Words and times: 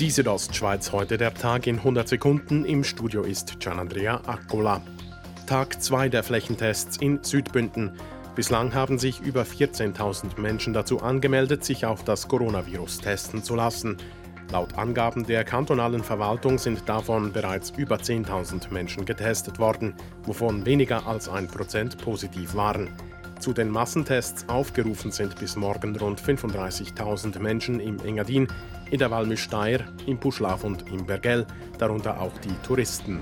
Die 0.00 0.10
Südostschweiz 0.10 0.90
heute 0.90 1.18
der 1.18 1.32
Tag 1.32 1.68
in 1.68 1.76
100 1.76 2.08
Sekunden. 2.08 2.64
Im 2.64 2.82
Studio 2.82 3.22
ist 3.22 3.60
Gianandrea 3.60 4.22
Accola. 4.26 4.82
Tag 5.46 5.80
2 5.80 6.08
der 6.08 6.24
Flächentests 6.24 6.96
in 6.96 7.22
Südbünden. 7.22 7.92
Bislang 8.34 8.74
haben 8.74 8.98
sich 8.98 9.20
über 9.20 9.42
14.000 9.42 10.40
Menschen 10.40 10.72
dazu 10.72 11.00
angemeldet, 11.00 11.64
sich 11.64 11.86
auf 11.86 12.02
das 12.02 12.26
Coronavirus 12.26 12.98
testen 13.02 13.44
zu 13.44 13.54
lassen. 13.54 13.96
Laut 14.50 14.76
Angaben 14.76 15.26
der 15.26 15.44
kantonalen 15.44 16.02
Verwaltung 16.02 16.58
sind 16.58 16.88
davon 16.88 17.32
bereits 17.32 17.70
über 17.76 17.94
10.000 17.94 18.72
Menschen 18.72 19.04
getestet 19.04 19.60
worden, 19.60 19.94
wovon 20.24 20.66
weniger 20.66 21.06
als 21.06 21.28
ein 21.28 21.46
Prozent 21.46 21.98
positiv 21.98 22.56
waren. 22.56 22.88
Zu 23.44 23.52
den 23.52 23.68
Massentests 23.68 24.48
aufgerufen 24.48 25.10
sind 25.10 25.38
bis 25.38 25.54
morgen 25.54 25.94
rund 25.96 26.18
35.000 26.18 27.38
Menschen 27.40 27.78
im 27.78 27.98
Engadin, 28.00 28.48
in 28.90 28.98
der 28.98 29.10
Walmüsteier, 29.10 29.80
im 30.06 30.16
Puschlaf 30.16 30.64
und 30.64 30.90
im 30.90 31.04
Bergell, 31.04 31.46
darunter 31.76 32.22
auch 32.22 32.32
die 32.38 32.54
Touristen. 32.66 33.20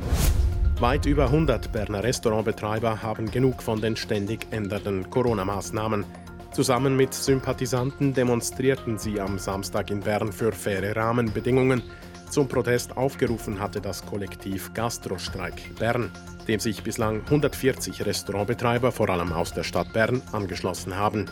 Weit 0.79 1.07
über 1.07 1.25
100 1.25 1.73
Berner 1.73 2.05
Restaurantbetreiber 2.05 3.03
haben 3.03 3.33
genug 3.33 3.65
von 3.65 3.81
den 3.81 3.97
ständig 3.97 4.47
ändernden 4.53 5.11
Corona-Maßnahmen. 5.11 6.05
Zusammen 6.53 6.97
mit 6.97 7.13
Sympathisanten 7.15 8.15
demonstrierten 8.15 8.99
sie 8.99 9.21
am 9.21 9.41
Samstag 9.41 9.91
in 9.91 9.99
Bern 9.99 10.31
für 10.31 10.53
faire 10.53 10.95
Rahmenbedingungen. 10.95 11.83
Zum 12.33 12.49
Protest 12.49 12.97
aufgerufen 12.97 13.61
hatte 13.61 13.83
das 13.83 14.07
Kollektiv 14.07 14.73
Gastrostreik 14.73 15.79
Bern, 15.79 16.11
dem 16.49 16.61
sich 16.61 16.83
bislang 16.83 17.21
140 17.27 18.07
Restaurantbetreiber 18.07 18.91
vor 18.91 19.11
allem 19.11 19.35
aus 19.35 19.53
der 19.53 19.65
Stadt 19.65 19.93
Bern 19.93 20.23
angeschlossen 20.33 20.97
haben. 20.97 21.27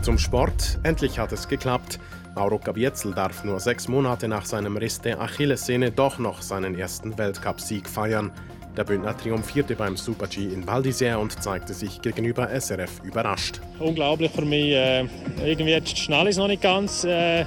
Zum 0.00 0.18
Sport, 0.18 0.80
endlich 0.82 1.20
hat 1.20 1.30
es 1.30 1.46
geklappt. 1.46 2.00
Mauro 2.34 2.58
Gavietzel 2.58 3.14
darf 3.14 3.44
nur 3.44 3.60
sechs 3.60 3.86
Monate 3.86 4.26
nach 4.26 4.44
seinem 4.44 4.76
Riss 4.76 5.00
der 5.00 5.20
Achillessehne 5.20 5.92
doch 5.92 6.18
noch 6.18 6.42
seinen 6.42 6.76
ersten 6.76 7.16
Weltcupsieg 7.16 7.88
feiern. 7.88 8.32
Der 8.76 8.82
Bündner 8.82 9.16
triumphierte 9.16 9.76
beim 9.76 9.96
Super-G 9.96 10.42
in 10.48 10.66
Val 10.66 10.82
und 11.20 11.40
zeigte 11.40 11.72
sich 11.72 12.02
gegenüber 12.02 12.48
SRF 12.48 13.04
überrascht. 13.04 13.60
Unglaublich 13.78 14.32
für 14.32 14.44
mich. 14.44 14.72
Äh, 14.72 15.06
irgendwie 15.44 15.80
schnell 15.94 16.26
ist 16.26 16.38
noch 16.38 16.48
nicht 16.48 16.62
ganz. 16.62 17.04
Äh, 17.04 17.44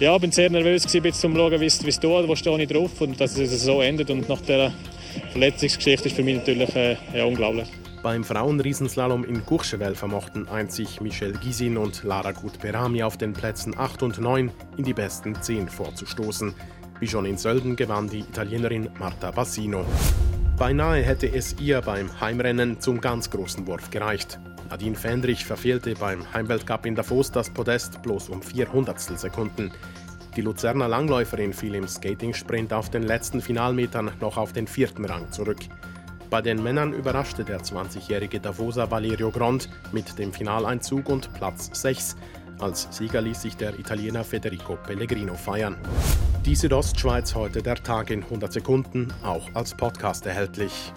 ja, 0.00 0.16
bin 0.18 0.32
sehr 0.32 0.50
nervös 0.50 0.90
gewesen, 0.90 1.26
um 1.26 1.32
zu 1.32 1.38
schauen, 1.38 1.60
wie 1.60 1.66
es 1.66 1.78
tut, 1.78 2.28
wo 2.28 2.34
stehe 2.34 2.62
ich 2.62 2.68
drauf 2.68 3.00
und 3.00 3.20
dass 3.20 3.38
es 3.38 3.62
so 3.62 3.82
endet. 3.82 4.10
Und 4.10 4.28
nach 4.28 4.40
der 4.40 4.72
Verletzungsgeschichte 5.32 6.08
ist 6.08 6.16
für 6.16 6.22
mich 6.22 6.36
natürlich 6.36 6.74
äh, 6.74 6.96
ja, 7.14 7.24
unglaublich. 7.24 7.68
Beim 8.02 8.24
Frauenriesenslalom 8.24 9.24
in 9.24 9.44
Courchevel 9.44 9.94
vermochten 9.94 10.48
einzig 10.48 11.02
Michelle 11.02 11.34
Gisin 11.34 11.76
und 11.76 12.02
Lara 12.02 12.32
Gut-Berami 12.32 13.02
auf 13.02 13.18
den 13.18 13.34
Plätzen 13.34 13.78
8 13.78 14.02
und 14.02 14.18
9 14.18 14.50
in 14.78 14.84
die 14.84 14.94
besten 14.94 15.40
10 15.40 15.68
vorzustoßen. 15.68 16.54
Wie 16.98 17.06
schon 17.06 17.26
in 17.26 17.36
Sölden 17.36 17.76
gewann 17.76 18.08
die 18.08 18.20
Italienerin 18.20 18.88
Marta 18.98 19.30
Bassino. 19.30 19.84
Beinahe 20.56 21.02
hätte 21.02 21.26
es 21.26 21.56
ihr 21.60 21.82
beim 21.82 22.20
Heimrennen 22.20 22.80
zum 22.80 23.02
ganz 23.02 23.30
großen 23.30 23.66
Wurf 23.66 23.90
gereicht. 23.90 24.38
Nadine 24.70 24.94
Fendrich 24.94 25.44
verfehlte 25.44 25.94
beim 25.94 26.32
Heimweltcup 26.32 26.86
in 26.86 26.94
Davos 26.94 27.32
das 27.32 27.50
Podest 27.50 28.00
bloß 28.02 28.28
um 28.28 28.40
400 28.40 29.00
Sekunden. 29.00 29.72
Die 30.36 30.42
Luzerner 30.42 30.86
Langläuferin 30.86 31.52
fiel 31.52 31.74
im 31.74 31.88
Skating-Sprint 31.88 32.72
auf 32.72 32.88
den 32.88 33.02
letzten 33.02 33.40
Finalmetern 33.40 34.12
noch 34.20 34.36
auf 34.36 34.52
den 34.52 34.68
vierten 34.68 35.04
Rang 35.04 35.30
zurück. 35.32 35.58
Bei 36.30 36.40
den 36.40 36.62
Männern 36.62 36.92
überraschte 36.92 37.44
der 37.44 37.60
20-jährige 37.60 38.38
Davoser 38.38 38.88
Valerio 38.88 39.32
Grond 39.32 39.68
mit 39.90 40.16
dem 40.20 40.32
Finaleinzug 40.32 41.08
und 41.08 41.34
Platz 41.34 41.68
6. 41.72 42.16
Als 42.60 42.86
Sieger 42.92 43.22
ließ 43.22 43.42
sich 43.42 43.56
der 43.56 43.76
Italiener 43.76 44.22
Federico 44.22 44.76
Pellegrino 44.76 45.34
feiern. 45.34 45.76
Die 46.46 46.54
Südostschweiz 46.54 47.34
heute 47.34 47.60
der 47.60 47.76
Tag 47.76 48.10
in 48.10 48.22
100 48.22 48.52
Sekunden, 48.52 49.12
auch 49.24 49.48
als 49.54 49.74
Podcast 49.74 50.26
erhältlich. 50.26 50.92